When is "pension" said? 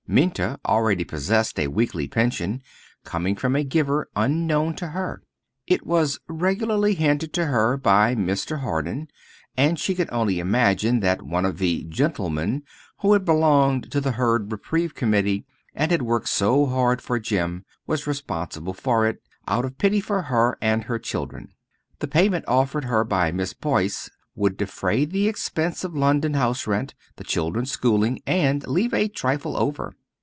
2.05-2.61